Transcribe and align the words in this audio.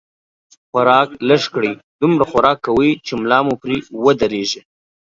خوراک 0.69 1.09
لږ 1.29 1.43
کړئ، 1.53 1.71
دومره 1.99 2.23
خوراک 2.31 2.57
کوئ، 2.65 2.91
چې 3.05 3.13
ملا 3.21 3.39
مو 3.45 3.53
پرې 3.61 3.77
ودرېږي 4.03 4.61